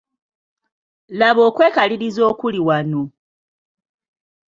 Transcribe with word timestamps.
Laba 1.19 1.41
okwekaliriza 1.49 2.21
okuli 2.31 2.59
wano! 2.67 3.01